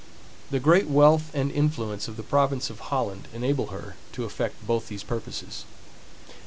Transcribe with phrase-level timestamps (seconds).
[0.49, 4.87] The great wealth and influence of the province of Holland enable her to effect both
[4.87, 5.63] these purposes.